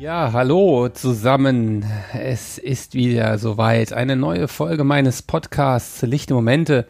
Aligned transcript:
Ja, 0.00 0.30
hallo 0.32 0.88
zusammen. 0.90 1.84
Es 2.12 2.56
ist 2.56 2.94
wieder 2.94 3.36
soweit. 3.36 3.92
Eine 3.92 4.14
neue 4.14 4.46
Folge 4.46 4.84
meines 4.84 5.22
Podcasts 5.22 6.02
Lichte 6.02 6.34
Momente 6.34 6.86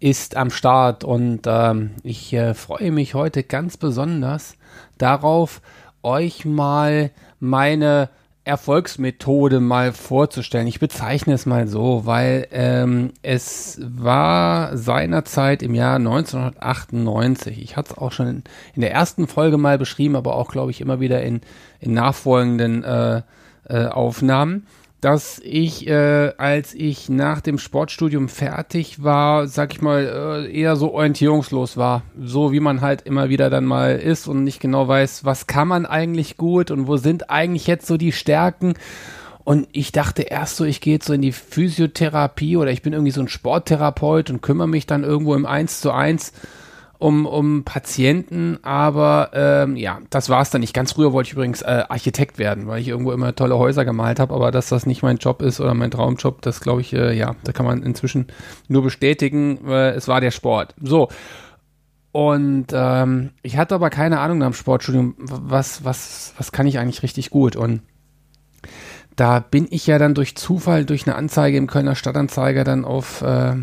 ist 0.00 0.36
am 0.36 0.50
Start 0.50 1.04
und 1.04 1.42
ähm, 1.46 1.90
ich 2.02 2.32
äh, 2.32 2.54
freue 2.54 2.90
mich 2.90 3.14
heute 3.14 3.44
ganz 3.44 3.76
besonders 3.76 4.56
darauf, 4.98 5.62
euch 6.02 6.44
mal 6.44 7.12
meine 7.38 8.08
Erfolgsmethode 8.44 9.60
mal 9.60 9.92
vorzustellen. 9.92 10.66
Ich 10.66 10.78
bezeichne 10.78 11.32
es 11.34 11.46
mal 11.46 11.66
so, 11.66 12.04
weil 12.04 12.46
ähm, 12.50 13.12
es 13.22 13.80
war 13.82 14.76
seinerzeit 14.76 15.62
im 15.62 15.74
Jahr 15.74 15.96
1998. 15.96 17.62
Ich 17.62 17.76
hatte 17.76 17.92
es 17.92 17.98
auch 17.98 18.12
schon 18.12 18.42
in, 18.74 18.80
der 18.80 18.92
ersten 18.92 19.26
Folge 19.26 19.56
mal 19.56 19.78
beschrieben, 19.78 20.14
aber 20.14 20.36
auch, 20.36 20.50
glaube 20.50 20.70
ich, 20.70 20.82
immer 20.82 21.00
wieder 21.00 21.22
in, 21.22 21.40
in 21.80 21.94
nachfolgenden 21.94 22.84
äh, 22.84 23.22
äh, 23.68 23.86
Aufnahmen 23.86 24.66
dass 25.04 25.38
ich, 25.44 25.86
äh, 25.86 26.32
als 26.38 26.72
ich 26.72 27.10
nach 27.10 27.42
dem 27.42 27.58
Sportstudium 27.58 28.30
fertig 28.30 29.02
war, 29.02 29.46
sag 29.46 29.74
ich 29.74 29.82
mal, 29.82 30.46
äh, 30.46 30.58
eher 30.58 30.76
so 30.76 30.94
orientierungslos 30.94 31.76
war. 31.76 32.02
So 32.18 32.52
wie 32.52 32.60
man 32.60 32.80
halt 32.80 33.02
immer 33.02 33.28
wieder 33.28 33.50
dann 33.50 33.66
mal 33.66 33.96
ist 33.96 34.28
und 34.28 34.44
nicht 34.44 34.60
genau 34.60 34.88
weiß, 34.88 35.26
was 35.26 35.46
kann 35.46 35.68
man 35.68 35.84
eigentlich 35.84 36.38
gut 36.38 36.70
und 36.70 36.86
wo 36.86 36.96
sind 36.96 37.28
eigentlich 37.28 37.66
jetzt 37.66 37.86
so 37.86 37.98
die 37.98 38.12
Stärken. 38.12 38.74
Und 39.44 39.68
ich 39.72 39.92
dachte 39.92 40.22
erst 40.22 40.56
so, 40.56 40.64
ich 40.64 40.80
gehe 40.80 40.94
jetzt 40.94 41.06
so 41.06 41.12
in 41.12 41.20
die 41.20 41.32
Physiotherapie 41.32 42.56
oder 42.56 42.70
ich 42.70 42.80
bin 42.80 42.94
irgendwie 42.94 43.12
so 43.12 43.20
ein 43.20 43.28
Sporttherapeut 43.28 44.30
und 44.30 44.40
kümmere 44.40 44.68
mich 44.68 44.86
dann 44.86 45.04
irgendwo 45.04 45.34
im 45.34 45.44
Eins 45.44 45.82
zu 45.82 45.90
eins 45.90 46.32
um, 46.98 47.26
um 47.26 47.64
Patienten, 47.64 48.58
aber 48.62 49.30
ähm, 49.34 49.76
ja, 49.76 49.98
das 50.10 50.28
war 50.28 50.42
es 50.42 50.50
dann 50.50 50.60
nicht. 50.60 50.74
Ganz 50.74 50.92
früher 50.92 51.12
wollte 51.12 51.28
ich 51.28 51.32
übrigens 51.34 51.62
äh, 51.62 51.84
Architekt 51.88 52.38
werden, 52.38 52.66
weil 52.66 52.80
ich 52.80 52.88
irgendwo 52.88 53.12
immer 53.12 53.34
tolle 53.34 53.58
Häuser 53.58 53.84
gemalt 53.84 54.20
habe, 54.20 54.34
aber 54.34 54.50
dass 54.50 54.68
das 54.68 54.86
nicht 54.86 55.02
mein 55.02 55.18
Job 55.18 55.42
ist 55.42 55.60
oder 55.60 55.74
mein 55.74 55.90
Traumjob, 55.90 56.42
das 56.42 56.60
glaube 56.60 56.80
ich, 56.80 56.92
äh, 56.92 57.16
ja, 57.16 57.34
da 57.44 57.52
kann 57.52 57.66
man 57.66 57.82
inzwischen 57.82 58.28
nur 58.68 58.82
bestätigen, 58.82 59.66
äh, 59.68 59.90
es 59.90 60.08
war 60.08 60.20
der 60.20 60.30
Sport. 60.30 60.74
So. 60.80 61.08
Und 62.12 62.66
ähm, 62.72 63.30
ich 63.42 63.56
hatte 63.56 63.74
aber 63.74 63.90
keine 63.90 64.20
Ahnung 64.20 64.42
am 64.44 64.52
Sportstudium, 64.52 65.16
was, 65.18 65.84
was, 65.84 66.32
was 66.38 66.52
kann 66.52 66.66
ich 66.66 66.78
eigentlich 66.78 67.02
richtig 67.02 67.30
gut? 67.30 67.56
Und 67.56 67.82
da 69.16 69.40
bin 69.40 69.66
ich 69.70 69.86
ja 69.86 69.98
dann 69.98 70.14
durch 70.14 70.36
Zufall, 70.36 70.84
durch 70.84 71.06
eine 71.06 71.16
Anzeige 71.16 71.56
im 71.56 71.66
Kölner 71.66 71.96
Stadtanzeiger 71.96 72.64
dann 72.64 72.84
auf 72.84 73.22
äh, 73.22 73.56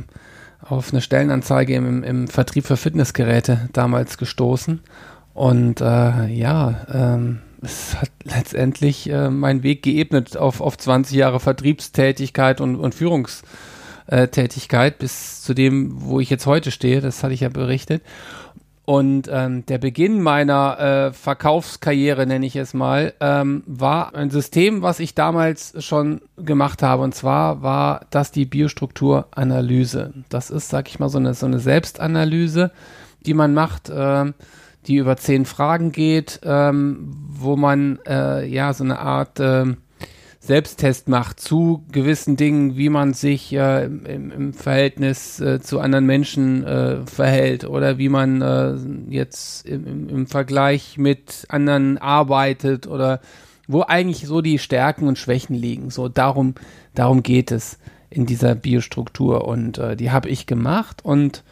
auf 0.67 0.91
eine 0.91 1.01
Stellenanzeige 1.01 1.75
im, 1.75 2.03
im 2.03 2.27
Vertrieb 2.27 2.65
für 2.65 2.77
Fitnessgeräte 2.77 3.69
damals 3.73 4.17
gestoßen. 4.17 4.81
Und 5.33 5.81
äh, 5.81 6.27
ja, 6.27 6.85
ähm, 6.93 7.39
es 7.61 7.95
hat 7.95 8.11
letztendlich 8.23 9.09
äh, 9.09 9.29
meinen 9.29 9.63
Weg 9.63 9.83
geebnet 9.83 10.37
auf, 10.37 10.61
auf 10.61 10.77
20 10.77 11.15
Jahre 11.15 11.39
Vertriebstätigkeit 11.39 12.61
und, 12.61 12.75
und 12.75 12.95
Führungstätigkeit 12.95 14.99
bis 14.99 15.41
zu 15.41 15.53
dem, 15.53 16.01
wo 16.01 16.19
ich 16.19 16.29
jetzt 16.29 16.45
heute 16.45 16.71
stehe. 16.71 17.01
Das 17.01 17.23
hatte 17.23 17.33
ich 17.33 17.41
ja 17.41 17.49
berichtet. 17.49 18.03
Und 18.83 19.29
ähm, 19.31 19.65
der 19.67 19.77
Beginn 19.77 20.21
meiner 20.21 20.79
äh, 20.79 21.13
Verkaufskarriere, 21.13 22.25
nenne 22.25 22.45
ich 22.45 22.55
es 22.55 22.73
mal, 22.73 23.13
ähm, 23.19 23.63
war 23.67 24.15
ein 24.15 24.31
System, 24.31 24.81
was 24.81 24.99
ich 24.99 25.13
damals 25.13 25.73
schon 25.85 26.21
gemacht 26.37 26.81
habe. 26.81 27.03
Und 27.03 27.13
zwar 27.13 27.61
war 27.61 28.07
das 28.09 28.31
die 28.31 28.45
Biostrukturanalyse. 28.45 30.13
Das 30.29 30.49
ist, 30.49 30.69
sag 30.69 30.89
ich 30.89 30.99
mal, 30.99 31.09
so 31.09 31.19
eine, 31.19 31.35
so 31.35 31.45
eine 31.45 31.59
Selbstanalyse, 31.59 32.71
die 33.25 33.35
man 33.35 33.53
macht, 33.53 33.89
äh, 33.89 34.33
die 34.87 34.95
über 34.95 35.15
zehn 35.15 35.45
Fragen 35.45 35.91
geht, 35.91 36.39
ähm, 36.43 37.13
wo 37.29 37.55
man 37.55 37.99
äh, 38.07 38.45
ja 38.47 38.73
so 38.73 38.83
eine 38.83 38.97
Art 38.97 39.39
äh, 39.39 39.65
Selbsttest 40.43 41.07
macht 41.07 41.39
zu 41.39 41.85
gewissen 41.91 42.35
Dingen, 42.35 42.75
wie 42.75 42.89
man 42.89 43.13
sich 43.13 43.53
äh, 43.53 43.85
im, 43.85 44.31
im, 44.31 44.53
Verhältnis 44.53 45.39
äh, 45.39 45.61
zu 45.61 45.79
anderen 45.79 46.07
Menschen 46.07 46.63
äh, 46.65 47.05
verhält 47.05 47.63
oder 47.63 47.99
wie 47.99 48.09
man 48.09 48.41
äh, 48.41 48.73
jetzt 49.13 49.67
im, 49.67 50.09
im, 50.09 50.25
Vergleich 50.25 50.97
mit 50.97 51.45
anderen 51.49 51.99
arbeitet 51.99 52.87
oder 52.87 53.21
wo 53.67 53.83
eigentlich 53.83 54.25
so 54.25 54.41
die 54.41 54.57
Stärken 54.57 55.07
und 55.07 55.19
Schwächen 55.19 55.55
liegen. 55.55 55.91
So 55.91 56.09
darum, 56.09 56.55
darum 56.95 57.21
geht 57.21 57.51
es 57.51 57.77
in 58.09 58.25
dieser 58.25 58.55
Biostruktur 58.55 59.47
und 59.47 59.77
äh, 59.77 59.95
die 59.95 60.09
habe 60.09 60.29
ich 60.29 60.47
gemacht 60.47 61.05
und 61.05 61.43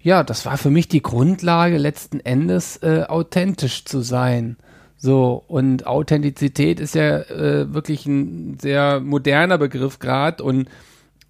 ja, 0.00 0.24
das 0.24 0.46
war 0.46 0.56
für 0.56 0.70
mich 0.70 0.88
die 0.88 1.02
Grundlage 1.02 1.76
letzten 1.76 2.20
Endes 2.20 2.78
äh, 2.78 3.04
authentisch 3.06 3.84
zu 3.84 4.00
sein. 4.00 4.56
So, 5.02 5.42
und 5.48 5.86
Authentizität 5.86 6.78
ist 6.78 6.94
ja 6.94 7.20
äh, 7.20 7.72
wirklich 7.72 8.04
ein 8.04 8.58
sehr 8.60 9.00
moderner 9.00 9.56
Begriff 9.56 9.98
gerade 9.98 10.44
und 10.44 10.68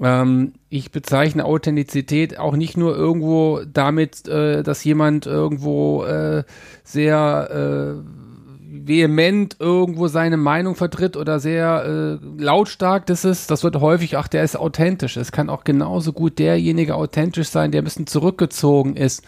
ähm, 0.00 0.54
ich 0.70 0.91
bezeichne 0.91 1.44
Authentizität 1.44 2.36
auch 2.36 2.56
nicht 2.56 2.76
nur 2.76 2.97
irgendwo 2.97 3.60
damit, 3.72 4.26
äh, 4.26 4.64
dass 4.64 4.82
jemand 4.82 5.26
irgendwo 5.26 6.03
äh, 6.03 6.42
sehr 6.82 8.03
äh, 8.03 8.86
vehement 8.88 9.56
irgendwo 9.60 10.08
seine 10.08 10.37
Meinung 10.37 10.75
vertritt 10.75 11.16
oder 11.16 11.38
sehr 11.38 12.19
äh, 12.20 12.42
lautstark 12.42 13.06
das 13.06 13.25
ist, 13.25 13.52
das 13.52 13.62
wird 13.62 13.76
häufig, 13.81 14.16
ach, 14.16 14.26
der 14.26 14.42
ist 14.42 14.56
authentisch. 14.56 15.16
Es 15.16 15.31
kann 15.31 15.48
auch 15.48 15.62
genauso 15.62 16.12
gut 16.12 16.41
derjenige 16.41 16.97
authentisch 16.97 17.50
sein, 17.50 17.70
der 17.70 17.82
ein 17.82 17.84
bisschen 17.84 18.08
zurückgezogen 18.08 18.97
ist 18.97 19.22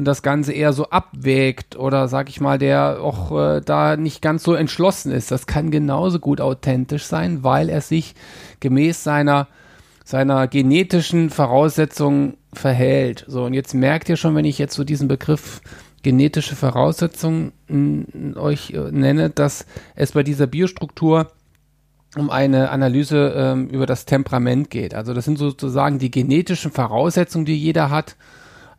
und 0.00 0.06
das 0.06 0.22
Ganze 0.22 0.54
eher 0.54 0.72
so 0.72 0.88
abwägt 0.88 1.76
oder 1.76 2.08
sag 2.08 2.30
ich 2.30 2.40
mal, 2.40 2.56
der 2.56 3.02
auch 3.02 3.38
äh, 3.38 3.60
da 3.60 3.98
nicht 3.98 4.22
ganz 4.22 4.42
so 4.42 4.54
entschlossen 4.54 5.12
ist. 5.12 5.30
Das 5.30 5.46
kann 5.46 5.70
genauso 5.70 6.20
gut 6.20 6.40
authentisch 6.40 7.04
sein, 7.04 7.44
weil 7.44 7.68
er 7.68 7.82
sich 7.82 8.14
gemäß 8.60 9.04
seiner 9.04 9.46
seiner 10.02 10.48
genetischen 10.48 11.28
Voraussetzungen 11.28 12.38
verhält. 12.50 13.26
So, 13.28 13.44
und 13.44 13.52
jetzt 13.52 13.74
merkt 13.74 14.08
ihr 14.08 14.16
schon, 14.16 14.34
wenn 14.34 14.46
ich 14.46 14.58
jetzt 14.58 14.74
so 14.74 14.84
diesen 14.84 15.06
Begriff 15.06 15.60
genetische 16.02 16.56
Voraussetzungen 16.56 17.52
euch 18.36 18.70
äh, 18.70 18.90
nenne, 18.90 19.28
dass 19.28 19.66
es 19.96 20.12
bei 20.12 20.22
dieser 20.22 20.46
Biostruktur 20.46 21.30
um 22.16 22.30
eine 22.30 22.70
Analyse 22.70 23.34
ähm, 23.36 23.68
über 23.68 23.84
das 23.84 24.06
Temperament 24.06 24.70
geht. 24.70 24.94
Also 24.94 25.12
das 25.12 25.26
sind 25.26 25.36
sozusagen 25.36 25.98
die 25.98 26.10
genetischen 26.10 26.70
Voraussetzungen, 26.70 27.44
die 27.44 27.54
jeder 27.54 27.90
hat 27.90 28.16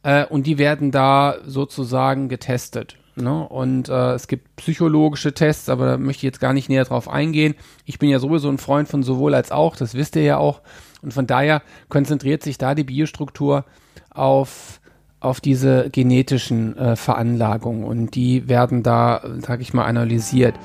äh, 0.03 0.25
und 0.25 0.47
die 0.47 0.57
werden 0.57 0.91
da 0.91 1.35
sozusagen 1.45 2.29
getestet. 2.29 2.97
Ne? 3.15 3.47
Und 3.47 3.89
äh, 3.89 4.13
es 4.13 4.27
gibt 4.27 4.55
psychologische 4.55 5.33
Tests, 5.33 5.69
aber 5.69 5.85
da 5.85 5.97
möchte 5.97 6.19
ich 6.19 6.23
jetzt 6.23 6.39
gar 6.39 6.53
nicht 6.53 6.69
näher 6.69 6.85
drauf 6.85 7.09
eingehen. 7.09 7.55
Ich 7.85 7.99
bin 7.99 8.09
ja 8.09 8.19
sowieso 8.19 8.49
ein 8.49 8.57
Freund 8.57 8.87
von 8.87 9.03
sowohl 9.03 9.35
als 9.35 9.51
auch, 9.51 9.75
das 9.75 9.95
wisst 9.95 10.15
ihr 10.15 10.23
ja 10.23 10.37
auch. 10.37 10.61
Und 11.01 11.13
von 11.13 11.27
daher 11.27 11.61
konzentriert 11.89 12.43
sich 12.43 12.57
da 12.57 12.75
die 12.75 12.83
Biostruktur 12.83 13.65
auf 14.09 14.79
auf 15.19 15.39
diese 15.39 15.91
genetischen 15.91 16.75
äh, 16.75 16.95
Veranlagungen 16.95 17.83
und 17.83 18.15
die 18.15 18.49
werden 18.49 18.81
da, 18.81 19.21
sag 19.37 19.61
ich 19.61 19.71
mal, 19.71 19.85
analysiert. 19.85 20.55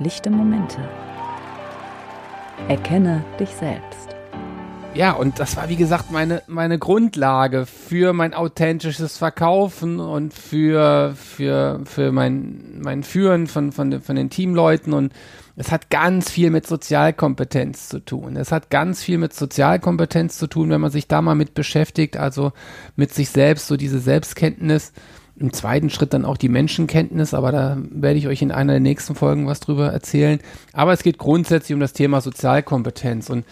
Lichte 0.00 0.30
Momente. 0.30 0.78
Erkenne 2.66 3.22
dich 3.38 3.50
selbst 3.50 4.13
ja, 4.94 5.12
und 5.12 5.40
das 5.40 5.56
war 5.56 5.68
wie 5.68 5.76
gesagt 5.76 6.10
meine, 6.10 6.42
meine 6.46 6.78
Grundlage 6.78 7.66
für 7.66 8.12
mein 8.12 8.32
authentisches 8.34 9.16
Verkaufen 9.18 9.98
und 9.98 10.32
für, 10.32 11.14
für, 11.16 11.80
für 11.84 12.12
mein, 12.12 12.80
mein 12.80 13.02
Führen 13.02 13.46
von, 13.46 13.72
von, 13.72 14.00
von 14.00 14.16
den 14.16 14.30
Teamleuten 14.30 14.92
und 14.92 15.12
es 15.56 15.70
hat 15.70 15.88
ganz 15.90 16.30
viel 16.30 16.50
mit 16.50 16.66
Sozialkompetenz 16.66 17.88
zu 17.88 18.00
tun. 18.00 18.36
Es 18.36 18.50
hat 18.50 18.70
ganz 18.70 19.02
viel 19.02 19.18
mit 19.18 19.32
Sozialkompetenz 19.32 20.36
zu 20.36 20.48
tun, 20.48 20.70
wenn 20.70 20.80
man 20.80 20.90
sich 20.90 21.06
da 21.06 21.22
mal 21.22 21.36
mit 21.36 21.54
beschäftigt, 21.54 22.16
also 22.16 22.52
mit 22.96 23.14
sich 23.14 23.30
selbst, 23.30 23.68
so 23.68 23.76
diese 23.76 24.00
Selbstkenntnis. 24.00 24.92
Im 25.36 25.52
zweiten 25.52 25.90
Schritt 25.90 26.14
dann 26.14 26.24
auch 26.24 26.36
die 26.36 26.48
Menschenkenntnis, 26.48 27.34
aber 27.34 27.50
da 27.50 27.76
werde 27.90 28.18
ich 28.18 28.28
euch 28.28 28.42
in 28.42 28.52
einer 28.52 28.74
der 28.74 28.80
nächsten 28.80 29.16
Folgen 29.16 29.46
was 29.46 29.60
drüber 29.60 29.92
erzählen. 29.92 30.40
Aber 30.72 30.92
es 30.92 31.02
geht 31.02 31.18
grundsätzlich 31.18 31.74
um 31.74 31.80
das 31.80 31.92
Thema 31.92 32.20
Sozialkompetenz 32.20 33.30
und 33.30 33.44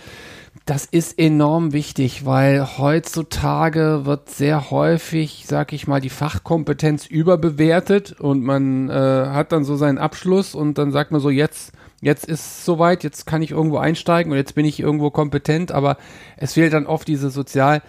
das 0.65 0.85
ist 0.85 1.19
enorm 1.19 1.73
wichtig, 1.73 2.25
weil 2.25 2.79
heutzutage 2.79 4.03
wird 4.05 4.31
sehr 4.31 4.71
häufig, 4.71 5.45
sag 5.47 5.73
ich 5.73 5.89
mal, 5.89 6.01
die 6.01 6.09
Fachkompetenz 6.09 7.07
überbewertet 7.07 8.13
und 8.21 8.43
man 8.43 8.89
äh, 8.89 8.93
hat 8.93 9.53
dann 9.53 9.65
so 9.65 9.77
seinen 9.77 9.99
Abschluss 9.99 10.55
und 10.55 10.79
dann 10.79 10.93
sagt 10.93 11.11
man 11.11 11.21
so, 11.21 11.31
jetzt, 11.31 11.73
jetzt 12.01 12.27
ist 12.27 12.65
soweit, 12.65 13.03
jetzt 13.03 13.27
kann 13.27 13.43
ich 13.43 13.51
irgendwo 13.51 13.79
einsteigen 13.79 14.31
und 14.31 14.39
jetzt 14.39 14.55
bin 14.55 14.65
ich 14.65 14.79
irgendwo 14.79 15.11
kompetent, 15.11 15.73
aber 15.73 15.97
es 16.37 16.53
fehlt 16.53 16.73
dann 16.73 16.87
oft 16.87 17.09
diese 17.09 17.31
Sozial- 17.31 17.83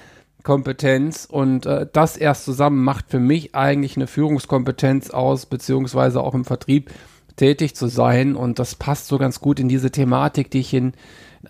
Kompetenz 0.44 1.26
und 1.26 1.66
äh, 1.66 1.88
das 1.92 2.18
erst 2.18 2.44
zusammen 2.44 2.84
macht 2.84 3.10
für 3.10 3.20
mich 3.20 3.56
eigentlich 3.56 3.96
eine 3.96 4.08
Führungskompetenz 4.08 5.10
aus, 5.10 5.46
beziehungsweise 5.46 6.22
auch 6.22 6.34
im 6.34 6.44
Vertrieb 6.44 6.92
tätig 7.36 7.76
zu 7.76 7.88
sein. 7.88 8.36
Und 8.36 8.60
das 8.60 8.76
passt 8.76 9.08
so 9.08 9.18
ganz 9.18 9.40
gut 9.40 9.60
in 9.60 9.68
diese 9.68 9.92
Thematik, 9.92 10.52
die 10.52 10.60
ich 10.60 10.74
in, 10.74 10.94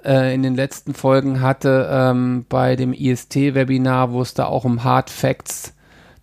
äh, 0.03 0.33
in 0.33 0.43
den 0.43 0.55
letzten 0.55 0.93
Folgen 0.93 1.41
hatte 1.41 1.87
ähm, 1.91 2.45
bei 2.49 2.75
dem 2.75 2.93
IST-Webinar, 2.93 4.11
wo 4.11 4.21
es 4.21 4.33
da 4.33 4.45
auch 4.45 4.65
um 4.65 4.83
Hard 4.83 5.09
Facts 5.09 5.73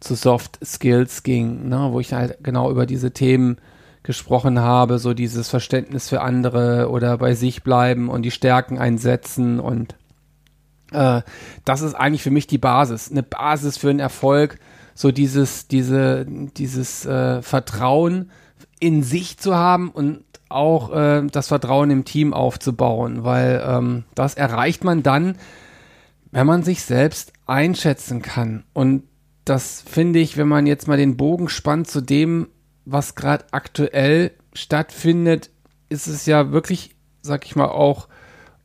zu 0.00 0.14
Soft 0.14 0.58
Skills 0.64 1.22
ging, 1.22 1.68
ne, 1.68 1.88
wo 1.92 2.00
ich 2.00 2.12
halt 2.12 2.42
genau 2.42 2.70
über 2.70 2.86
diese 2.86 3.12
Themen 3.12 3.58
gesprochen 4.02 4.58
habe, 4.58 4.98
so 4.98 5.12
dieses 5.12 5.48
Verständnis 5.48 6.08
für 6.08 6.22
andere 6.22 6.88
oder 6.90 7.18
bei 7.18 7.34
sich 7.34 7.62
bleiben 7.62 8.08
und 8.08 8.22
die 8.22 8.30
Stärken 8.30 8.78
einsetzen 8.78 9.60
und 9.60 9.94
äh, 10.92 11.20
das 11.64 11.82
ist 11.82 11.94
eigentlich 11.94 12.22
für 12.22 12.30
mich 12.30 12.46
die 12.46 12.58
Basis, 12.58 13.10
eine 13.10 13.22
Basis 13.22 13.76
für 13.76 13.90
einen 13.90 14.00
Erfolg, 14.00 14.58
so 14.94 15.12
dieses, 15.12 15.68
diese, 15.68 16.26
dieses 16.26 17.06
äh, 17.06 17.42
Vertrauen 17.42 18.30
in 18.80 19.02
sich 19.02 19.38
zu 19.38 19.54
haben 19.54 19.90
und 19.90 20.24
auch 20.48 20.92
äh, 20.92 21.22
das 21.30 21.48
Vertrauen 21.48 21.90
im 21.90 22.04
Team 22.04 22.34
aufzubauen, 22.34 23.22
weil 23.24 23.62
ähm, 23.64 24.04
das 24.14 24.34
erreicht 24.34 24.82
man 24.82 25.02
dann, 25.02 25.36
wenn 26.32 26.46
man 26.46 26.62
sich 26.62 26.82
selbst 26.82 27.32
einschätzen 27.46 28.22
kann. 28.22 28.64
Und 28.72 29.04
das 29.44 29.82
finde 29.82 30.18
ich, 30.18 30.36
wenn 30.36 30.48
man 30.48 30.66
jetzt 30.66 30.88
mal 30.88 30.96
den 30.96 31.16
Bogen 31.16 31.48
spannt 31.48 31.88
zu 31.88 32.00
dem, 32.00 32.48
was 32.84 33.14
gerade 33.14 33.44
aktuell 33.52 34.32
stattfindet, 34.52 35.50
ist 35.88 36.06
es 36.06 36.26
ja 36.26 36.52
wirklich, 36.52 36.96
sag 37.22 37.44
ich 37.46 37.56
mal, 37.56 37.68
auch 37.68 38.08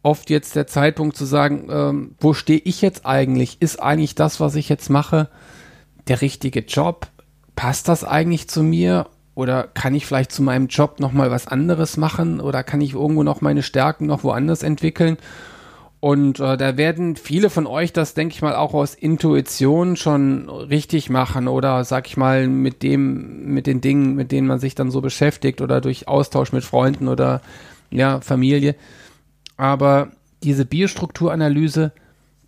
oft 0.03 0.29
jetzt 0.29 0.56
der 0.56 0.67
Zeitpunkt 0.67 1.17
zu 1.17 1.25
sagen, 1.25 1.67
ähm, 1.69 2.15
wo 2.19 2.33
stehe 2.33 2.59
ich 2.59 2.81
jetzt 2.81 3.06
eigentlich? 3.06 3.62
Ist 3.62 3.81
eigentlich 3.81 4.15
das, 4.15 4.39
was 4.39 4.56
ich 4.56 4.69
jetzt 4.69 4.89
mache, 4.89 5.29
der 6.07 6.21
richtige 6.21 6.59
Job? 6.59 7.07
Passt 7.56 7.88
das 7.88 8.03
eigentlich 8.03 8.47
zu 8.47 8.62
mir? 8.62 9.07
Oder 9.36 9.68
kann 9.74 9.94
ich 9.94 10.06
vielleicht 10.06 10.32
zu 10.32 10.42
meinem 10.42 10.68
Job 10.68 11.00
nochmal 11.00 11.30
was 11.30 11.48
anderes 11.48 11.98
machen? 11.98 12.40
Oder 12.40 12.64
kann 12.64 12.82
ich 12.82 12.94
irgendwo 12.94 13.24
noch 13.24 13.42
meine 13.42 13.64
Stärken 13.64 14.08
noch 14.08 14.24
woanders 14.24 14.64
entwickeln? 14.64 15.18
Und 16.00 16.40
äh, 16.40 16.58
da 16.58 16.78
werden 16.78 17.16
viele 17.16 17.50
von 17.50 17.68
euch 17.68 17.92
das, 17.92 18.14
denke 18.14 18.34
ich 18.34 18.42
mal, 18.42 18.56
auch 18.56 18.74
aus 18.74 18.96
Intuition 18.96 19.96
schon 19.96 20.50
richtig 20.50 21.10
machen 21.10 21.48
oder 21.48 21.84
sag 21.84 22.08
ich 22.08 22.16
mal 22.16 22.48
mit 22.48 22.84
dem, 22.84 23.54
mit 23.54 23.68
den 23.68 23.82
Dingen, 23.82 24.16
mit 24.16 24.32
denen 24.32 24.48
man 24.48 24.60
sich 24.60 24.76
dann 24.76 24.92
so 24.92 25.02
beschäftigt 25.02 25.62
oder 25.62 25.82
durch 25.82 26.08
Austausch 26.08 26.52
mit 26.52 26.64
Freunden 26.64 27.08
oder 27.08 27.42
ja, 27.92 28.22
Familie 28.22 28.76
aber 29.58 30.12
diese 30.44 30.66
Biostrukturanalyse, 30.66 31.92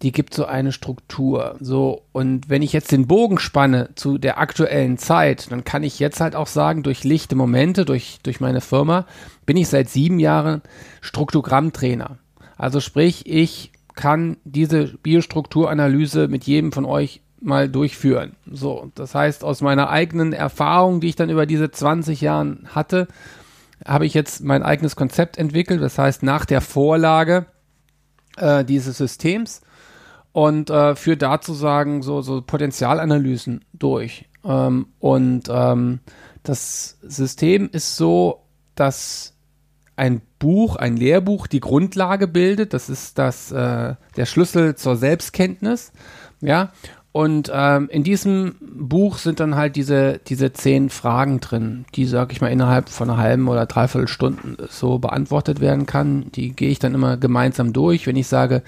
die 0.01 0.11
gibt 0.11 0.33
so 0.33 0.45
eine 0.45 0.71
Struktur. 0.71 1.55
So, 1.59 2.03
und 2.11 2.49
wenn 2.49 2.61
ich 2.61 2.73
jetzt 2.73 2.91
den 2.91 3.07
Bogen 3.07 3.39
spanne 3.39 3.89
zu 3.95 4.17
der 4.17 4.39
aktuellen 4.39 4.97
Zeit, 4.97 5.51
dann 5.51 5.63
kann 5.63 5.83
ich 5.83 5.99
jetzt 5.99 6.21
halt 6.21 6.35
auch 6.35 6.47
sagen, 6.47 6.83
durch 6.83 7.03
lichte 7.03 7.35
Momente, 7.35 7.85
durch, 7.85 8.19
durch 8.23 8.39
meine 8.39 8.61
Firma, 8.61 9.05
bin 9.45 9.57
ich 9.57 9.67
seit 9.69 9.89
sieben 9.89 10.19
Jahren 10.19 10.61
Struktogrammtrainer. 11.01 12.17
Also 12.57 12.79
sprich, 12.79 13.25
ich 13.25 13.71
kann 13.95 14.37
diese 14.43 14.85
Biostrukturanalyse 15.01 16.27
mit 16.27 16.45
jedem 16.45 16.71
von 16.71 16.85
euch 16.85 17.21
mal 17.39 17.69
durchführen. 17.69 18.35
So, 18.51 18.91
das 18.95 19.15
heißt, 19.15 19.43
aus 19.43 19.61
meiner 19.61 19.89
eigenen 19.89 20.33
Erfahrung, 20.33 21.01
die 21.01 21.07
ich 21.07 21.15
dann 21.15 21.29
über 21.29 21.45
diese 21.45 21.71
20 21.71 22.21
Jahren 22.21 22.67
hatte, 22.69 23.07
habe 23.85 24.05
ich 24.05 24.13
jetzt 24.13 24.43
mein 24.43 24.63
eigenes 24.63 24.95
Konzept 24.95 25.37
entwickelt. 25.37 25.81
Das 25.81 25.97
heißt, 25.97 26.23
nach 26.23 26.45
der 26.45 26.61
Vorlage 26.61 27.45
äh, 28.37 28.63
dieses 28.65 28.97
Systems 28.97 29.61
und 30.37 30.69
äh, 30.69 30.95
führe 30.95 31.17
dazu 31.17 31.55
sagen, 31.55 32.03
so, 32.03 32.21
so 32.21 32.43
Potenzialanalysen 32.43 33.65
durch. 33.73 34.29
Ähm, 34.45 34.85
und 34.99 35.45
ähm, 35.49 35.99
das 36.43 36.99
System 37.01 37.67
ist 37.71 37.97
so, 37.97 38.43
dass 38.75 39.33
ein 39.95 40.21
Buch, 40.37 40.75
ein 40.75 40.95
Lehrbuch 40.95 41.47
die 41.47 41.59
Grundlage 41.59 42.27
bildet. 42.27 42.75
Das 42.75 42.87
ist 42.87 43.17
das, 43.17 43.51
äh, 43.51 43.95
der 44.15 44.25
Schlüssel 44.27 44.75
zur 44.75 44.95
Selbstkenntnis. 44.95 45.91
Ja, 46.39 46.71
und 47.11 47.51
ähm, 47.51 47.89
in 47.89 48.03
diesem 48.03 48.57
Buch 48.61 49.17
sind 49.17 49.39
dann 49.39 49.55
halt 49.55 49.75
diese, 49.75 50.19
diese 50.19 50.53
zehn 50.53 50.91
Fragen 50.91 51.39
drin, 51.39 51.85
die, 51.95 52.05
sag 52.05 52.31
ich 52.31 52.41
mal, 52.41 52.51
innerhalb 52.51 52.89
von 52.89 53.09
einer 53.09 53.17
halben 53.17 53.47
oder 53.47 53.65
dreiviertel 53.65 54.07
Stunden 54.07 54.55
so 54.69 54.99
beantwortet 54.99 55.61
werden 55.61 55.87
kann. 55.87 56.31
Die 56.33 56.55
gehe 56.55 56.69
ich 56.69 56.77
dann 56.77 56.93
immer 56.93 57.17
gemeinsam 57.17 57.73
durch. 57.73 58.05
Wenn 58.05 58.17
ich 58.17 58.27
sage, 58.27 58.61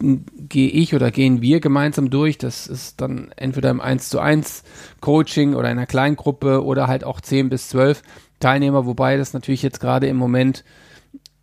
gehe 0.00 0.70
ich 0.70 0.94
oder 0.94 1.10
gehen 1.10 1.42
wir 1.42 1.60
gemeinsam 1.60 2.10
durch, 2.10 2.38
das 2.38 2.66
ist 2.66 3.00
dann 3.00 3.32
entweder 3.36 3.70
im 3.70 3.80
1 3.80 4.08
zu 4.08 4.18
1 4.18 4.62
Coaching 5.00 5.54
oder 5.54 5.70
in 5.70 5.78
einer 5.78 5.86
Kleingruppe 5.86 6.64
oder 6.64 6.86
halt 6.86 7.04
auch 7.04 7.20
10 7.20 7.50
bis 7.50 7.68
12 7.68 8.02
Teilnehmer, 8.40 8.86
wobei 8.86 9.16
das 9.16 9.34
natürlich 9.34 9.62
jetzt 9.62 9.80
gerade 9.80 10.06
im 10.06 10.16
Moment 10.16 10.64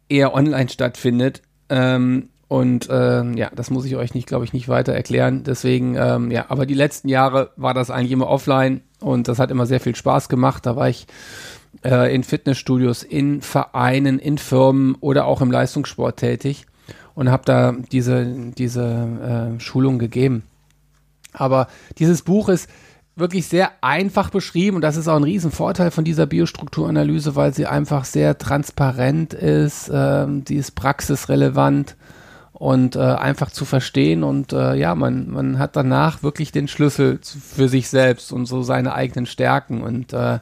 eher 0.10 0.34
online 0.34 0.70
stattfindet. 0.70 1.44
Ähm, 1.70 2.30
und 2.48 2.88
ähm, 2.90 3.36
ja, 3.36 3.52
das 3.54 3.70
muss 3.70 3.86
ich 3.86 3.98
euch 3.98 4.14
nicht, 4.14 4.28
glaube 4.28 4.46
ich, 4.46 4.54
nicht 4.54 4.70
weiter 4.70 4.94
erklären. 4.94 5.44
Deswegen, 5.44 5.96
ähm, 5.96 6.32
ja, 6.32 6.46
aber 6.48 6.66
die 6.66 6.74
letzten 6.74 7.10
Jahre 7.10 7.52
war 7.58 7.74
das 7.74 7.92
eigentlich 7.92 8.14
immer 8.14 8.28
offline 8.28 8.82
und 9.02 9.28
das 9.28 9.38
hat 9.38 9.52
immer 9.52 9.66
sehr 9.66 9.82
viel 9.82 9.96
Spaß 9.96 10.30
gemacht. 10.30 10.66
Da 10.66 10.76
war 10.76 10.90
ich 10.90 11.08
äh, 11.84 12.14
in 12.16 12.24
Fitnessstudios, 12.24 13.04
in 13.04 13.42
Vereinen, 13.42 14.18
in 14.18 14.38
Firmen 14.38 14.96
oder 15.02 15.26
auch 15.26 15.42
im 15.42 15.52
Leistungssport 15.52 16.18
tätig 16.18 16.66
und 17.18 17.32
habe 17.32 17.42
da 17.46 17.74
diese, 17.92 18.28
diese 18.56 19.58
äh, 19.58 19.60
Schulung 19.60 19.98
gegeben. 19.98 20.44
Aber 21.34 21.68
dieses 21.98 22.22
Buch 22.22 22.48
ist 22.48 22.70
wirklich 23.16 23.48
sehr 23.48 23.72
einfach 23.82 24.30
beschrieben 24.30 24.76
und 24.76 24.84
das 24.84 24.98
ist 24.98 25.08
auch 25.08 25.16
ein 25.16 25.24
Riesenvorteil 25.24 25.90
von 25.90 26.04
dieser 26.04 26.28
Biostrukturanalyse, 26.28 27.36
weil 27.36 27.56
sie 27.56 27.66
einfach 27.66 28.06
sehr 28.06 28.38
transparent 28.38 29.34
ist, 29.34 29.90
ähm, 29.92 30.46
die 30.46 30.58
ist 30.58 30.76
praxisrelevant 30.76 31.96
und 32.54 32.96
äh, 32.96 33.00
einfach 33.00 33.50
zu 33.50 33.66
verstehen 33.66 34.24
und 34.24 34.54
äh, 34.54 34.76
ja, 34.76 34.94
man, 34.94 35.28
man 35.32 35.58
hat 35.58 35.76
danach 35.76 36.22
wirklich 36.22 36.52
den 36.52 36.68
Schlüssel 36.68 37.20
für 37.24 37.68
sich 37.68 37.90
selbst 37.90 38.32
und 38.32 38.46
so 38.46 38.62
seine 38.62 38.94
eigenen 38.94 39.26
Stärken 39.26 39.82
und 39.82 40.14
äh, 40.14 40.38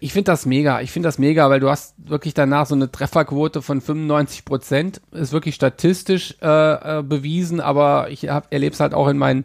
ich 0.00 0.12
finde 0.12 0.30
das 0.30 0.46
mega, 0.46 0.80
ich 0.80 0.90
finde 0.90 1.08
das 1.08 1.18
mega, 1.18 1.50
weil 1.50 1.60
du 1.60 1.68
hast 1.68 1.94
wirklich 1.98 2.34
danach 2.34 2.66
so 2.66 2.74
eine 2.74 2.90
Trefferquote 2.90 3.60
von 3.60 3.80
95 3.80 4.44
Prozent, 4.44 5.00
ist 5.12 5.32
wirklich 5.32 5.54
statistisch 5.54 6.36
äh, 6.40 6.98
äh, 6.98 7.02
bewiesen, 7.02 7.60
aber 7.60 8.08
ich 8.10 8.24
erlebe 8.24 8.72
es 8.72 8.80
halt 8.80 8.94
auch 8.94 9.08
in 9.08 9.18
meinen, 9.18 9.44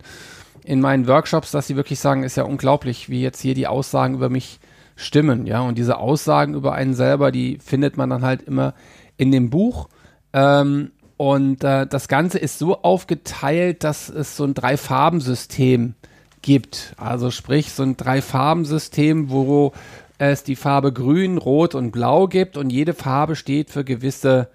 in 0.64 0.80
meinen 0.80 1.08
Workshops, 1.08 1.52
dass 1.52 1.68
sie 1.68 1.76
wirklich 1.76 2.00
sagen, 2.00 2.24
ist 2.24 2.38
ja 2.38 2.44
unglaublich, 2.44 3.10
wie 3.10 3.22
jetzt 3.22 3.42
hier 3.42 3.54
die 3.54 3.68
Aussagen 3.68 4.14
über 4.14 4.30
mich 4.30 4.60
stimmen, 4.96 5.46
ja, 5.46 5.62
und 5.62 5.78
diese 5.78 5.98
Aussagen 5.98 6.54
über 6.54 6.74
einen 6.74 6.94
selber, 6.94 7.32
die 7.32 7.58
findet 7.58 7.98
man 7.98 8.10
dann 8.10 8.24
halt 8.24 8.42
immer 8.42 8.74
in 9.18 9.32
dem 9.32 9.50
Buch, 9.50 9.90
ähm, 10.32 10.92
und 11.18 11.66
äh, 11.66 11.86
das 11.86 12.08
Ganze 12.08 12.40
ist 12.40 12.60
so 12.60 12.82
aufgeteilt, 12.82 13.84
dass 13.84 14.08
es 14.08 14.38
so 14.38 14.46
ein 14.46 14.54
Drei-Farben-System 14.54 15.96
gibt. 16.42 16.94
Also 16.96 17.30
sprich, 17.30 17.74
so 17.74 17.84
ein 17.84 17.98
Drei-Farben-System, 17.98 19.30
wo 19.30 19.74
es 20.20 20.44
die 20.44 20.56
Farbe 20.56 20.94
Grün, 20.94 21.38
Rot 21.38 21.74
und 21.74 21.92
Blau 21.92 22.28
gibt 22.28 22.58
und 22.58 22.70
jede 22.70 22.94
Farbe 22.94 23.36
steht 23.36 23.72
für 23.72 23.84
gewisse 23.84 24.50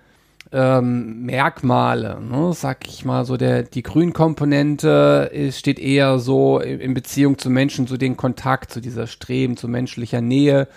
ähm, 0.53 1.25
Merkmale. 1.25 2.21
Ne? 2.21 2.53
Sag 2.53 2.87
ich 2.87 3.05
mal, 3.05 3.25
so 3.25 3.37
der 3.37 3.65
die 3.65 3.83
Grünkomponente 3.83 5.31
ist, 5.33 5.59
steht 5.59 5.81
eher 5.81 6.19
so 6.19 6.61
in, 6.61 6.81
in 6.81 6.95
Beziehung 6.95 7.39
zu 7.39 7.51
Menschen, 7.51 7.87
zu 7.89 7.97
den 7.97 8.17
Kontakt, 8.17 8.71
zu 8.71 8.81
dieser 8.81 9.07
Streben, 9.07 9.57
zu 9.57 9.67
menschlicher 9.67 10.21
Nähe 10.21 10.69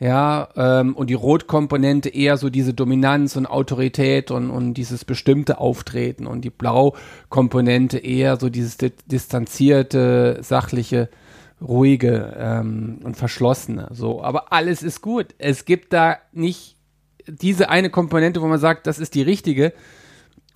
ja, 0.00 0.48
ähm, 0.56 0.96
und 0.96 1.10
die 1.10 1.14
Rotkomponente 1.14 2.08
eher 2.08 2.38
so 2.38 2.48
diese 2.48 2.72
Dominanz 2.72 3.36
und 3.36 3.46
Autorität 3.46 4.30
und, 4.30 4.48
und 4.48 4.72
dieses 4.74 5.04
bestimmte 5.04 5.58
Auftreten 5.58 6.26
und 6.26 6.40
die 6.40 6.50
Blaukomponente 6.50 7.98
eher 7.98 8.38
so 8.38 8.48
dieses 8.48 8.78
di 8.78 8.92
distanzierte, 9.04 10.38
sachliche, 10.40 11.10
ruhige 11.60 12.36
ähm, 12.38 13.00
und 13.04 13.16
verschlossene. 13.16 13.88
So, 13.92 14.22
aber 14.22 14.52
alles 14.52 14.82
ist 14.82 15.00
gut. 15.00 15.34
Es 15.38 15.64
gibt 15.64 15.92
da 15.92 16.18
nicht 16.32 16.76
diese 17.26 17.68
eine 17.68 17.90
Komponente, 17.90 18.40
wo 18.42 18.46
man 18.46 18.58
sagt, 18.58 18.86
das 18.86 18.98
ist 18.98 19.14
die 19.14 19.22
richtige. 19.22 19.72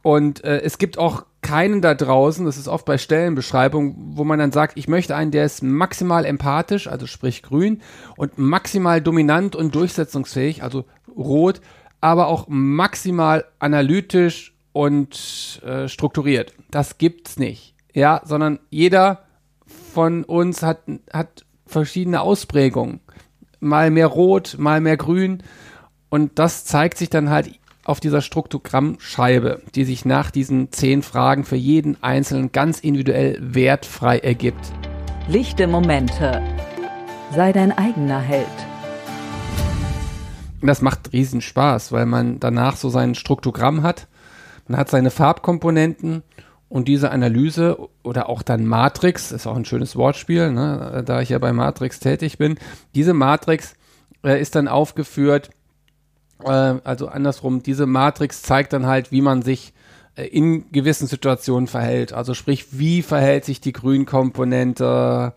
Und 0.03 0.45
äh, 0.45 0.61
es 0.61 0.79
gibt 0.79 0.99
auch 0.99 1.25
keinen 1.41 1.83
da 1.83 1.95
draußen, 1.95 2.45
das 2.47 2.57
ist 2.57 2.69
oft 2.69 2.85
bei 2.85 2.99
Stellenbeschreibungen, 2.99 4.17
wo 4.17 4.25
man 4.25 4.39
dann 4.39 4.53
sagt, 4.53 4.79
ich 4.79 4.89
möchte 4.89 5.15
einen, 5.15 5.31
der 5.31 5.45
ist 5.45 5.63
maximal 5.63 6.25
empathisch, 6.25 6.89
also 6.89 7.07
sprich 7.07 7.43
grün, 7.43 7.83
und 8.17 8.39
maximal 8.39 9.01
dominant 9.01 9.55
und 9.55 9.75
durchsetzungsfähig, 9.75 10.63
also 10.63 10.85
rot, 11.17 11.61
aber 12.01 12.29
auch 12.29 12.47
maximal 12.49 13.45
analytisch 13.59 14.55
und 14.73 15.63
äh, 15.65 15.89
strukturiert. 15.89 16.55
Das 16.71 16.99
gibt's 16.99 17.39
nicht. 17.39 17.75
Ja, 17.95 18.23
sondern 18.25 18.59
jeder 18.71 19.24
von 19.95 20.25
uns 20.25 20.63
hat, 20.63 20.81
hat 21.13 21.47
verschiedene 21.67 22.21
Ausprägungen. 22.21 23.01
Mal 23.61 23.91
mehr 23.91 24.09
rot, 24.09 24.57
mal 24.59 24.81
mehr 24.81 24.97
grün. 24.97 25.43
Und 26.11 26.39
das 26.39 26.65
zeigt 26.65 26.99
sich 26.99 27.11
dann 27.11 27.31
halt 27.31 27.59
auf 27.85 28.01
dieser 28.01 28.21
Struktogrammscheibe, 28.21 29.63
die 29.75 29.85
sich 29.85 30.05
nach 30.05 30.31
diesen 30.31 30.73
zehn 30.73 31.03
Fragen 31.03 31.45
für 31.45 31.57
jeden 31.57 32.03
Einzelnen 32.03 32.51
ganz 32.51 32.81
individuell 32.81 33.39
wertfrei 33.41 34.19
ergibt. 34.19 34.73
Lichte 35.29 35.67
Momente. 35.67 36.43
Sei 37.33 37.53
dein 37.53 37.73
eigener 37.73 38.21
Held. 38.21 38.47
das 40.61 40.83
macht 40.83 41.13
riesen 41.13 41.41
Spaß, 41.41 41.93
weil 41.93 42.07
man 42.07 42.41
danach 42.41 42.77
so 42.77 42.89
sein 42.89 43.15
Struktogramm 43.15 43.83
hat. 43.83 44.09
Man 44.67 44.79
hat 44.79 44.89
seine 44.89 45.11
Farbkomponenten 45.11 46.23
und 46.75 46.89
diese 46.89 47.13
Analyse 47.13 47.79
oder 48.03 48.29
auch 48.29 48.43
dann 48.43 48.67
Matrix, 48.67 49.31
ist 49.31 49.47
auch 49.47 49.55
ein 49.55 49.65
schönes 49.65 49.95
Wortspiel, 49.95 50.51
ne, 50.51 51.05
da 51.07 51.21
ich 51.21 51.29
ja 51.29 51.39
bei 51.39 51.53
Matrix 51.53 52.01
tätig 52.01 52.37
bin. 52.37 52.59
Diese 52.97 53.15
Matrix 53.15 53.77
äh, 54.25 54.41
ist 54.41 54.57
dann 54.57 54.67
aufgeführt 54.67 55.51
äh, 56.43 56.49
also 56.85 57.07
andersrum, 57.07 57.63
diese 57.63 57.87
Matrix 57.87 58.43
zeigt 58.43 58.73
dann 58.73 58.87
halt, 58.87 59.13
wie 59.13 59.21
man 59.21 59.43
sich 59.43 59.73
äh, 60.17 60.27
in 60.27 60.71
gewissen 60.73 61.07
Situationen 61.07 61.67
verhält. 61.67 62.13
Also 62.13 62.35
sprich, 62.35 62.79
wie 62.79 63.03
verhält 63.03 63.45
sich 63.45 63.61
die 63.61 63.73
Grünkomponente 63.73 65.33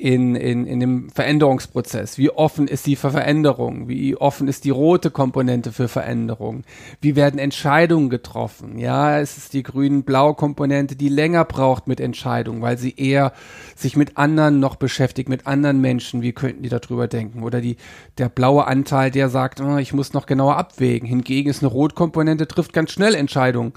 in, 0.00 0.34
in, 0.34 0.66
in 0.66 0.80
dem 0.80 1.10
Veränderungsprozess? 1.10 2.16
Wie 2.16 2.30
offen 2.30 2.68
ist 2.68 2.84
sie 2.84 2.96
für 2.96 3.10
Veränderung? 3.10 3.86
Wie 3.86 4.16
offen 4.16 4.48
ist 4.48 4.64
die 4.64 4.70
rote 4.70 5.10
Komponente 5.10 5.72
für 5.72 5.88
Veränderung? 5.88 6.62
Wie 7.02 7.16
werden 7.16 7.38
Entscheidungen 7.38 8.08
getroffen? 8.08 8.78
Ja, 8.78 9.18
es 9.20 9.36
ist 9.36 9.52
die 9.52 9.62
grün-blau 9.62 10.32
Komponente, 10.32 10.96
die 10.96 11.10
länger 11.10 11.44
braucht 11.44 11.86
mit 11.86 12.00
Entscheidungen, 12.00 12.62
weil 12.62 12.78
sie 12.78 12.94
eher 12.96 13.34
sich 13.76 13.94
mit 13.94 14.16
anderen 14.16 14.58
noch 14.58 14.76
beschäftigt, 14.76 15.28
mit 15.28 15.46
anderen 15.46 15.82
Menschen. 15.82 16.22
Wie 16.22 16.32
könnten 16.32 16.62
die 16.62 16.70
darüber 16.70 17.06
denken? 17.06 17.42
Oder 17.42 17.60
die, 17.60 17.76
der 18.16 18.30
blaue 18.30 18.66
Anteil, 18.66 19.10
der 19.10 19.28
sagt, 19.28 19.60
oh, 19.60 19.76
ich 19.76 19.92
muss 19.92 20.14
noch 20.14 20.24
genauer 20.24 20.56
abwägen. 20.56 21.06
Hingegen 21.06 21.50
ist 21.50 21.62
eine 21.62 21.70
Rotkomponente, 21.70 22.48
trifft 22.48 22.72
ganz 22.72 22.90
schnell 22.90 23.14
Entscheidungen. 23.14 23.74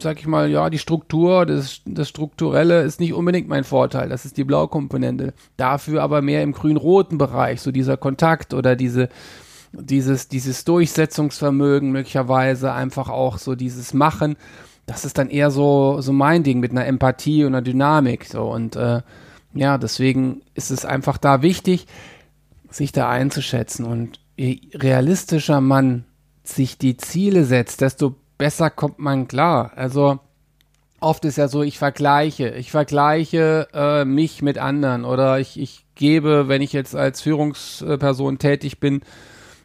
sag 0.00 0.18
ich 0.18 0.26
mal, 0.26 0.50
ja, 0.50 0.70
die 0.70 0.78
Struktur, 0.78 1.46
das, 1.46 1.82
das 1.84 2.08
Strukturelle 2.08 2.82
ist 2.82 3.00
nicht 3.00 3.12
unbedingt 3.12 3.48
mein 3.48 3.64
Vorteil. 3.64 4.08
Das 4.08 4.24
ist 4.24 4.36
die 4.36 4.44
Blaukomponente. 4.44 5.34
Dafür 5.56 6.02
aber 6.02 6.22
mehr 6.22 6.42
im 6.42 6.52
grün-roten 6.52 7.18
Bereich, 7.18 7.60
so 7.60 7.70
dieser 7.70 7.96
Kontakt 7.96 8.54
oder 8.54 8.76
diese, 8.76 9.10
dieses, 9.72 10.28
dieses 10.28 10.64
Durchsetzungsvermögen 10.64 11.92
möglicherweise, 11.92 12.72
einfach 12.72 13.08
auch 13.08 13.38
so 13.38 13.54
dieses 13.54 13.92
Machen. 13.92 14.36
Das 14.86 15.04
ist 15.04 15.18
dann 15.18 15.28
eher 15.28 15.50
so, 15.50 16.00
so 16.00 16.12
mein 16.12 16.42
Ding 16.42 16.60
mit 16.60 16.72
einer 16.72 16.86
Empathie 16.86 17.44
und 17.44 17.54
einer 17.54 17.62
Dynamik. 17.62 18.24
So 18.24 18.50
und 18.50 18.76
äh, 18.76 19.02
ja, 19.54 19.78
deswegen 19.78 20.42
ist 20.54 20.70
es 20.70 20.84
einfach 20.84 21.18
da 21.18 21.42
wichtig, 21.42 21.86
sich 22.70 22.92
da 22.92 23.08
einzuschätzen. 23.08 23.84
Und 23.84 24.20
je 24.36 24.60
realistischer 24.74 25.60
man 25.60 26.04
sich 26.44 26.78
die 26.78 26.96
Ziele 26.96 27.44
setzt, 27.44 27.80
desto 27.80 28.16
besser 28.38 28.70
kommt 28.70 28.98
man 28.98 29.28
klar. 29.28 29.72
Also 29.76 30.18
oft 31.00 31.24
ist 31.24 31.36
ja 31.36 31.48
so, 31.48 31.62
ich 31.62 31.78
vergleiche, 31.78 32.50
ich 32.50 32.70
vergleiche 32.70 33.68
äh, 33.72 34.04
mich 34.04 34.42
mit 34.42 34.58
anderen 34.58 35.04
oder 35.04 35.38
ich, 35.38 35.58
ich 35.60 35.84
gebe, 35.94 36.48
wenn 36.48 36.62
ich 36.62 36.72
jetzt 36.72 36.96
als 36.96 37.20
Führungsperson 37.20 38.38
tätig 38.38 38.80
bin, 38.80 39.02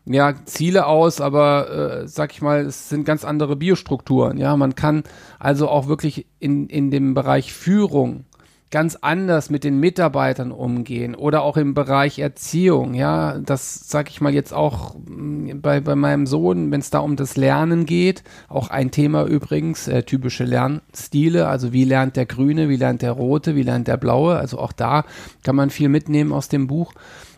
ja, 0.06 0.34
Ziele 0.46 0.86
aus, 0.86 1.20
aber 1.20 1.70
äh, 2.04 2.08
sag 2.08 2.32
ich 2.32 2.42
mal, 2.42 2.66
es 2.66 2.88
sind 2.88 3.04
ganz 3.04 3.26
andere 3.26 3.58
Biostrukturen. 3.58 4.38
Ja, 4.38 4.56
man 4.56 4.76
kann 4.76 5.04
also 5.38 5.68
auch 5.68 5.88
wirklich 5.88 6.26
in, 6.40 6.68
in 6.68 6.92
dem 6.92 7.14
Bereich 7.14 7.54
Führung 7.54 8.26
ganz 8.70 8.98
anders 9.00 9.50
mit 9.50 9.64
den 9.64 9.80
Mitarbeitern 9.80 10.52
umgehen 10.52 11.16
oder 11.16 11.42
auch 11.42 11.56
im 11.56 11.74
Bereich 11.74 12.20
Erziehung. 12.20 12.94
Ja, 12.94 13.38
das 13.40 13.90
sage 13.90 14.10
ich 14.10 14.20
mal 14.20 14.34
jetzt 14.34 14.54
auch 14.54 14.96
mm, 14.96 15.62
bei, 15.62 15.80
bei 15.80 15.96
meinem 15.96 16.28
Sohn, 16.28 16.70
wenn 16.72 16.82
es 16.82 16.90
da 16.90 17.00
um 17.00 17.16
das 17.16 17.38
Lernen 17.38 17.86
geht, 17.86 18.24
auch 18.50 18.70
ein 18.70 18.92
Thema 18.92 19.26
übrigens, 19.26 19.88
äh, 19.88 20.04
typische 20.04 20.44
Lernstile, 20.44 21.48
also 21.48 21.72
wie 21.72 21.86
lernt 21.86 22.18
der 22.18 22.26
Grüne, 22.26 22.68
wie 22.68 22.76
lernt 22.76 23.02
der 23.02 23.14
Rote, 23.14 23.56
wie 23.56 23.64
lernt 23.64 23.88
der 23.88 23.98
Blaue, 23.98 24.38
also 24.38 24.60
auch 24.60 24.74
da 24.74 25.06
kann 25.44 25.56
man 25.56 25.70
viel 25.70 25.90
mitnehmen 25.90 26.34
aus 26.34 26.50
dem 26.50 26.68
Buch. 26.68 26.94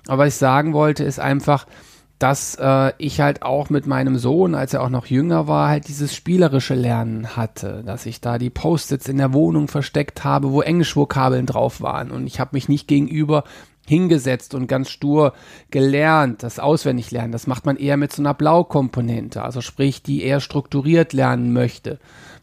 Aber 0.07 0.24
was 0.24 0.29
ich 0.29 0.36
sagen 0.36 0.74
wollte, 0.74 1.03
ist 1.03 1.19
einfach, 1.19 1.67
dass 2.19 2.55
äh, 2.55 2.91
ich 2.97 3.21
halt 3.21 3.43
auch 3.43 3.69
mit 3.69 3.88
meinem 3.88 4.17
Sohn, 4.17 4.53
als 4.53 4.73
er 4.73 4.83
auch 4.83 4.89
noch 4.89 5.05
jünger 5.05 5.47
war, 5.47 5.69
halt 5.69 5.88
dieses 5.88 6.13
spielerische 6.13 6.75
Lernen 6.75 7.38
hatte, 7.38 7.81
dass 7.85 8.05
ich 8.05 8.19
da 8.19 8.38
die 8.38 8.49
Post-its 8.49 9.07
in 9.07 9.17
der 9.17 9.33
Wohnung 9.33 9.69
versteckt 9.69 10.25
habe, 10.25 10.51
wo 10.51 10.61
Englischvokabeln 10.61 11.45
drauf 11.45 11.81
waren 11.81 12.11
und 12.11 12.27
ich 12.27 12.39
habe 12.39 12.51
mich 12.53 12.67
nicht 12.67 12.88
gegenüber 12.88 13.45
hingesetzt 13.88 14.53
und 14.53 14.67
ganz 14.67 14.89
stur 14.89 15.33
gelernt, 15.71 16.43
das 16.43 16.59
auswendig 16.59 17.09
lernen. 17.09 17.31
Das 17.31 17.47
macht 17.47 17.65
man 17.65 17.75
eher 17.75 17.97
mit 17.97 18.13
so 18.13 18.21
einer 18.21 18.35
Blaukomponente, 18.35 19.41
also 19.41 19.61
sprich, 19.61 20.03
die 20.03 20.21
eher 20.21 20.41
strukturiert 20.41 21.11
lernen 21.11 21.53
möchte. 21.53 21.99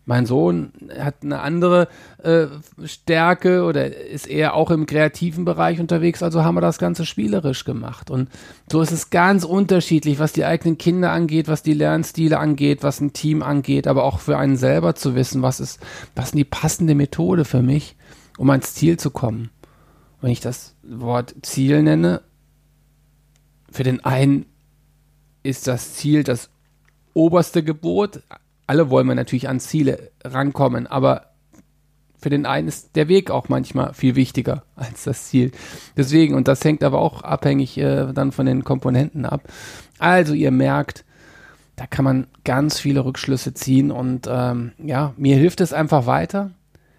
Mein 0.09 0.25
Sohn 0.25 0.73
hat 0.97 1.17
eine 1.25 1.41
andere 1.41 1.89
äh, 2.23 2.47
Stärke 2.85 3.65
oder 3.65 3.93
ist 3.93 4.29
eher 4.29 4.55
auch 4.55 4.71
im 4.71 4.87
kreativen 4.87 5.45
Bereich 5.45 5.81
unterwegs, 5.81 6.23
also 6.23 6.45
haben 6.45 6.55
wir 6.55 6.61
das 6.61 6.79
Ganze 6.79 7.05
spielerisch 7.05 7.65
gemacht. 7.65 8.09
Und 8.09 8.31
so 8.71 8.81
ist 8.81 8.93
es 8.93 9.11
ganz 9.11 9.43
unterschiedlich, 9.43 10.21
was 10.21 10.33
die 10.33 10.45
eigenen 10.45 10.79
Kinder 10.79 11.11
angeht, 11.11 11.49
was 11.49 11.65
die 11.65 11.75
Lernstile 11.75 12.39
angeht, 12.39 12.85
was 12.85 13.01
ein 13.01 13.15
Team 13.15 13.43
angeht, 13.43 13.89
aber 13.89 14.05
auch 14.05 14.21
für 14.21 14.39
einen 14.39 14.57
selber 14.57 14.95
zu 14.95 15.17
wissen, 15.17 15.43
was 15.43 15.59
ist, 15.59 15.81
was 16.15 16.27
ist 16.27 16.35
die 16.37 16.45
passende 16.45 16.95
Methode 16.95 17.45
für 17.45 17.61
mich, 17.63 17.97
um 18.39 18.49
ans 18.51 18.75
Ziel 18.75 19.01
zu 19.01 19.11
kommen. 19.11 19.51
Wenn 20.21 20.31
ich 20.31 20.41
das 20.41 20.77
Wort 20.85 21.35
Ziel 21.43 21.83
nenne, 21.83 22.23
für 23.73 23.83
den 23.83 24.05
einen 24.05 24.47
ist 25.43 25.67
das 25.67 25.95
Ziel 25.95 26.23
das 26.23 26.49
oberste 27.13 27.65
Gebot, 27.65 28.23
alle 28.67 28.91
wollen 28.91 29.07
wir 29.07 29.15
natürlich 29.15 29.49
an 29.49 29.61
Ziele 29.61 30.11
rankommen, 30.25 30.87
aber 30.87 31.33
für 32.19 32.31
den 32.31 32.47
einen 32.47 32.69
ist 32.69 32.97
der 32.97 33.09
Weg 33.09 33.31
auch 33.31 33.49
manchmal 33.49 33.95
viel 33.95 34.17
wichtiger 34.17 34.65
als 34.77 35.05
das 35.05 35.29
Ziel. 35.29 35.53
Deswegen, 35.97 36.35
und 36.35 36.49
das 36.49 36.65
hängt 36.65 36.83
aber 36.83 36.99
auch 37.01 37.23
abhängig 37.23 37.79
äh, 37.79 38.13
dann 38.13 38.33
von 38.33 38.47
den 38.47 38.65
Komponenten 38.65 39.25
ab. 39.25 39.43
Also 39.99 40.35
ihr 40.35 40.51
merkt, 40.51 41.05
da 41.77 41.87
kann 41.87 42.05
man 42.05 42.27
ganz 42.45 42.81
viele 42.81 43.05
Rückschlüsse 43.05 43.55
ziehen 43.55 43.91
und 43.91 44.27
ähm, 44.31 44.73
ja, 44.79 45.13
mir 45.17 45.37
hilft 45.37 45.61
es 45.61 45.73
einfach 45.73 46.07
weiter 46.07 46.51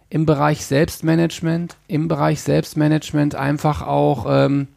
im 0.09 0.25
Bereich 0.25 0.65
Selbstmanagement, 0.65 1.75
im 1.87 2.07
Bereich 2.07 2.41
Selbstmanagement 2.41 3.35
einfach 3.35 3.81
auch 3.81 4.25
ähm, 4.29 4.67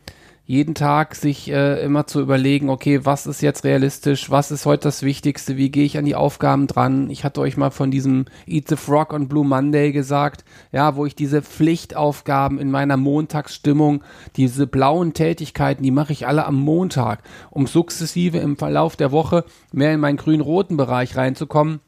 jeden 0.51 0.75
Tag 0.75 1.15
sich 1.15 1.49
äh, 1.49 1.81
immer 1.81 2.09
zu 2.09 2.21
überlegen, 2.21 2.71
okay, 2.71 3.05
was 3.05 3.29
ist 3.29 3.41
jetzt 3.41 3.63
realistisch, 3.63 4.33
was 4.33 4.51
ist 4.51 4.67
heute 4.67 4.83
das 4.83 5.05
Wichtigste, 5.05 5.57
wie 5.57 5.71
gehe 5.71 5.85
ich 5.85 5.97
an 5.97 6.05
die 6.05 6.17
Aufgaben 6.17 6.67
dran. 6.67 7.09
Ich 7.09 7.23
hatte 7.23 7.41
euch 7.41 7.57
mal 7.57 7.71
von 7.71 7.93
diesem 7.93 8.25
Eat 8.49 8.67
the 8.67 8.75
Frog 8.75 9.13
on 9.13 9.29
Blue 9.29 9.45
Monday 9.45 9.93
gesagt, 9.93 10.45
ja, 10.73 10.97
wo 10.97 11.07
ich 11.07 11.15
diese 11.15 11.43
Pflichtaufgaben 11.43 12.59
in 12.59 12.73
meiner 12.73 12.97
Montagsstimmung, 12.97 14.03
diese 14.35 14.67
blauen 14.67 15.15
Tätigkeiten, 15.15 15.85
die 15.85 15.93
mache 15.93 16.13
ich 16.13 16.27
alle 16.27 16.45
am 16.45 16.57
Montag, 16.57 17.23
um 17.51 17.69
sukzessive 17.69 18.39
im 18.39 18.57
Verlauf 18.57 18.97
der 18.97 19.13
Woche 19.13 19.45
mehr 19.71 19.95
in 19.95 20.01
meinen 20.01 20.17
grün-roten 20.17 20.77
Bereich 20.77 21.17
reinzukommen 21.17 21.79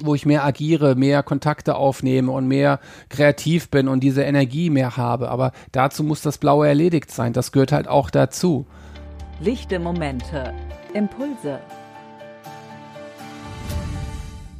wo 0.00 0.14
ich 0.14 0.26
mehr 0.26 0.44
agiere, 0.44 0.94
mehr 0.94 1.22
Kontakte 1.22 1.76
aufnehme 1.76 2.32
und 2.32 2.46
mehr 2.46 2.80
kreativ 3.08 3.70
bin 3.70 3.88
und 3.88 4.00
diese 4.00 4.22
Energie 4.22 4.70
mehr 4.70 4.96
habe. 4.96 5.30
Aber 5.30 5.52
dazu 5.72 6.04
muss 6.04 6.22
das 6.22 6.38
Blaue 6.38 6.68
erledigt 6.68 7.10
sein. 7.10 7.32
Das 7.32 7.52
gehört 7.52 7.72
halt 7.72 7.88
auch 7.88 8.10
dazu. 8.10 8.66
Lichte 9.40 9.78
Momente, 9.78 10.52
Impulse. 10.94 11.60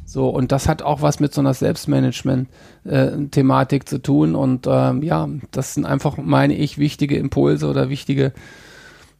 So, 0.09 0.27
und 0.29 0.51
das 0.51 0.67
hat 0.67 0.81
auch 0.81 1.03
was 1.03 1.19
mit 1.19 1.35
so 1.35 1.41
einer 1.41 1.53
Selbstmanagement-Thematik 1.53 3.83
äh, 3.83 3.85
zu 3.85 4.01
tun. 4.01 4.33
Und 4.33 4.65
ähm, 4.67 5.03
ja, 5.03 5.29
das 5.51 5.75
sind 5.75 5.85
einfach, 5.85 6.17
meine 6.17 6.55
ich, 6.55 6.79
wichtige 6.79 7.15
Impulse 7.15 7.67
oder 7.67 7.89
wichtige, 7.89 8.33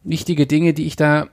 wichtige 0.02 0.48
Dinge, 0.48 0.74
die 0.74 0.86
ich 0.86 0.96
da, 0.96 1.28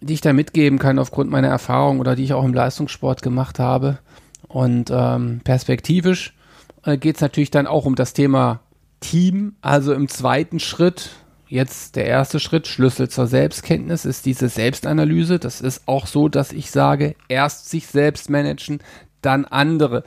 die 0.00 0.12
ich 0.12 0.20
da 0.20 0.32
mitgeben 0.32 0.78
kann 0.78 1.00
aufgrund 1.00 1.28
meiner 1.28 1.48
Erfahrung 1.48 1.98
oder 1.98 2.14
die 2.14 2.22
ich 2.22 2.34
auch 2.34 2.44
im 2.44 2.54
Leistungssport 2.54 3.20
gemacht 3.20 3.58
habe. 3.58 3.98
Und 4.50 4.90
ähm, 4.92 5.42
perspektivisch 5.44 6.34
äh, 6.84 6.98
geht 6.98 7.14
es 7.14 7.22
natürlich 7.22 7.52
dann 7.52 7.68
auch 7.68 7.86
um 7.86 7.94
das 7.94 8.14
Thema 8.14 8.60
Team. 8.98 9.54
Also 9.60 9.94
im 9.94 10.08
zweiten 10.08 10.58
Schritt, 10.58 11.10
jetzt 11.46 11.94
der 11.94 12.06
erste 12.06 12.40
Schritt, 12.40 12.66
Schlüssel 12.66 13.08
zur 13.08 13.28
Selbstkenntnis, 13.28 14.04
ist 14.04 14.26
diese 14.26 14.48
Selbstanalyse. 14.48 15.38
Das 15.38 15.60
ist 15.60 15.86
auch 15.86 16.08
so, 16.08 16.28
dass 16.28 16.50
ich 16.50 16.72
sage, 16.72 17.14
erst 17.28 17.70
sich 17.70 17.86
selbst 17.86 18.28
managen, 18.28 18.80
dann 19.22 19.44
andere. 19.44 20.02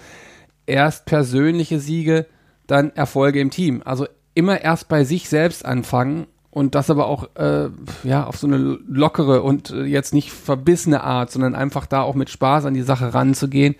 Erst 0.65 1.05
persönliche 1.05 1.79
Siege, 1.79 2.25
dann 2.67 2.91
Erfolge 2.97 3.39
im 3.39 3.49
Team. 3.49 3.81
Also 3.85 4.07
immer 4.33 4.59
erst 4.59 4.89
bei 4.89 5.05
sich 5.05 5.29
selbst 5.29 5.63
anfangen 5.63 6.27
und 6.49 6.75
das 6.75 6.89
aber 6.89 7.07
auch 7.07 7.29
äh, 7.35 7.69
ja 8.03 8.25
auf 8.25 8.35
so 8.35 8.47
eine 8.47 8.57
lockere 8.57 9.41
und 9.41 9.69
äh, 9.69 9.83
jetzt 9.83 10.13
nicht 10.13 10.33
verbissene 10.33 11.01
Art, 11.01 11.31
sondern 11.31 11.55
einfach 11.55 11.85
da 11.85 12.01
auch 12.01 12.15
mit 12.15 12.29
Spaß 12.29 12.65
an 12.65 12.73
die 12.73 12.81
Sache 12.81 13.13
ranzugehen 13.13 13.75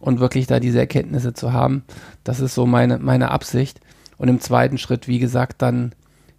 und 0.00 0.20
wirklich 0.20 0.46
da 0.46 0.60
diese 0.60 0.78
Erkenntnisse 0.78 1.34
zu 1.34 1.52
haben. 1.52 1.84
Das 2.24 2.40
ist 2.40 2.54
so 2.54 2.66
meine 2.66 2.98
meine 2.98 3.30
Absicht. 3.30 3.80
Und 4.16 4.28
im 4.28 4.40
zweiten 4.40 4.78
Schritt, 4.78 5.06
wie 5.06 5.20
gesagt, 5.20 5.62
dann 5.62 5.92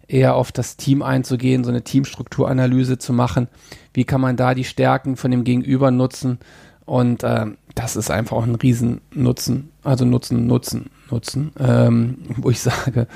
eher 0.06 0.34
auf 0.34 0.52
das 0.52 0.76
Team 0.76 1.02
einzugehen, 1.02 1.64
so 1.64 1.70
eine 1.70 1.82
Teamstrukturanalyse 1.82 2.98
zu 2.98 3.12
machen. 3.12 3.48
Wie 3.94 4.04
kann 4.04 4.20
man 4.20 4.36
da 4.36 4.54
die 4.54 4.64
Stärken 4.64 5.16
von 5.16 5.30
dem 5.30 5.44
Gegenüber 5.44 5.90
nutzen? 5.90 6.38
Und 6.84 7.22
äh, 7.22 7.46
das 7.74 7.96
ist 7.96 8.10
einfach 8.10 8.36
auch 8.36 8.46
ein 8.46 8.56
Riesennutzen, 8.56 9.70
also 9.84 10.04
Nutzen, 10.04 10.46
Nutzen, 10.46 10.90
Nutzen, 11.10 11.52
ähm, 11.58 12.18
wo 12.36 12.50
ich 12.50 12.60
sage, 12.60 13.06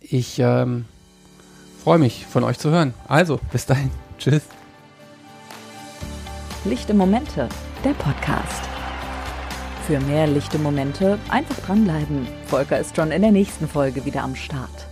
ich 0.00 0.38
ähm, 0.38 0.84
freue 1.82 1.98
mich 1.98 2.26
von 2.26 2.44
euch 2.44 2.58
zu 2.58 2.70
hören. 2.70 2.92
Also, 3.08 3.40
bis 3.52 3.64
dahin. 3.64 3.90
Tschüss. 4.18 4.42
Lichte 6.66 6.92
Momente, 6.92 7.48
der 7.84 7.94
Podcast. 7.94 8.69
Für 9.86 10.00
mehr 10.00 10.26
lichte 10.26 10.58
Momente 10.58 11.18
einfach 11.28 11.56
dranbleiben. 11.66 12.28
Volker 12.46 12.78
ist 12.78 12.96
schon 12.96 13.10
in 13.10 13.22
der 13.22 13.32
nächsten 13.32 13.66
Folge 13.66 14.04
wieder 14.04 14.22
am 14.22 14.36
Start. 14.36 14.89